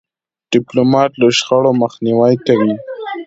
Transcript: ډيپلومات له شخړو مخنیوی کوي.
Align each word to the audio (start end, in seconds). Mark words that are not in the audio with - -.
ډيپلومات 0.51 1.11
له 1.21 1.27
شخړو 1.37 1.71
مخنیوی 1.81 2.35
کوي. 2.45 2.73